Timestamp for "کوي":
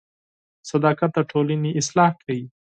2.23-2.41